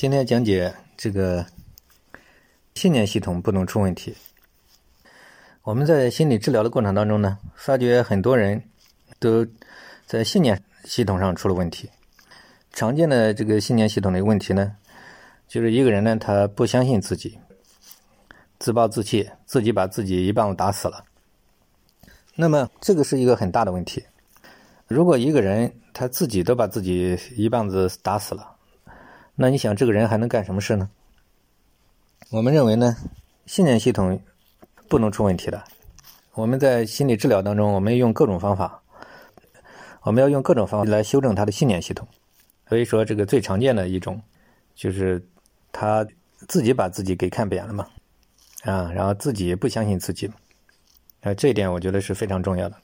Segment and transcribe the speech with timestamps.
[0.00, 1.44] 今天讲解这个
[2.74, 4.16] 信念系统不能出问题。
[5.60, 8.64] 我们在心理治疗的过程当中呢，发觉很多人
[9.18, 9.46] 都
[10.06, 11.90] 在信念系统上出了问题。
[12.72, 14.74] 常见的这个信念系统的问题呢，
[15.46, 17.38] 就是一个人呢，他不相信自己，
[18.58, 21.04] 自暴自弃，自己把自己一棒子打死了。
[22.34, 24.02] 那么这个是一个很大的问题。
[24.86, 28.56] 如果一个人他自己都把自己一棒子打死了，
[29.34, 30.90] 那你想这个人还能干什么事呢？
[32.30, 32.96] 我们认为呢，
[33.46, 34.20] 信念系统
[34.88, 35.64] 不能出问题的。
[36.34, 38.82] 我们在心理治疗当中，我们用各种方法，
[40.02, 42.06] 我们要用各种方法来修正他的信念系统。
[42.68, 44.22] 所以说，这个最常见的一种
[44.74, 45.26] 就是
[45.72, 46.06] 他
[46.46, 47.88] 自己把自己给看扁了嘛，
[48.62, 50.30] 啊，然后自己不相信自己，
[51.22, 52.76] 啊，这一点我觉得是非常重要的。